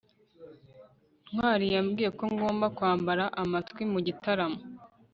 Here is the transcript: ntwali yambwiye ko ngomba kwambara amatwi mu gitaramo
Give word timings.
ntwali 1.31 1.65
yambwiye 1.75 2.09
ko 2.17 2.23
ngomba 2.33 2.65
kwambara 2.77 3.23
amatwi 3.41 3.83
mu 3.91 3.99
gitaramo 4.07 4.59